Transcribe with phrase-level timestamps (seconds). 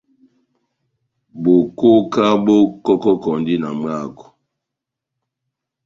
[1.41, 4.25] Bokoka bó kɔkɔkɔndi na mwáko.